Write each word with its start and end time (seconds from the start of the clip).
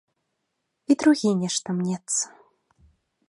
І 0.93 0.95
другі 1.03 1.33
нешта 1.43 1.77
мнецца. 1.81 2.23